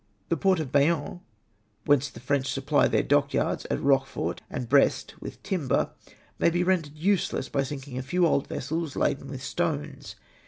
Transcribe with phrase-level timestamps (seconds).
[0.29, 1.19] "The port of Bayonne,
[1.85, 5.91] whence the French supply their dockyards at Eochefort and Brest with timber,
[6.39, 10.15] may be rendered useless by sinking a few old vessels laden with stones.